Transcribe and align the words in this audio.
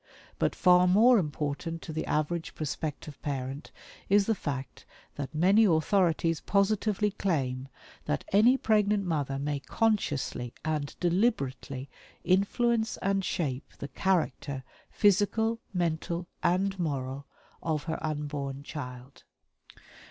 But 0.39 0.55
far 0.55 0.87
more 0.87 1.19
important 1.19 1.83
to 1.83 1.93
the 1.93 2.07
average 2.07 2.55
prospective 2.55 3.21
parent 3.21 3.71
is 4.09 4.25
the 4.25 4.33
fact 4.33 4.83
that 5.13 5.35
many 5.35 5.63
authorities 5.65 6.41
positively 6.41 7.11
claim 7.11 7.67
that 8.05 8.25
ANY 8.33 8.57
PREGNANT 8.57 9.05
MOTHER 9.05 9.37
MAY 9.37 9.59
CONSCIOUSLY 9.59 10.55
AND 10.65 10.95
DELIBERATELY 10.99 11.87
INFLUENCE 12.23 12.97
AND 13.03 13.23
SHAPE 13.23 13.73
THE 13.77 13.89
CHARACTER, 13.89 14.63
PHYSICAL, 14.89 15.59
MENTAL, 15.71 16.25
AND 16.41 16.79
MORAL 16.79 17.27
OF 17.61 17.83
HER 17.83 17.99
UNBORN 18.01 18.63
CHILD. 18.63 19.21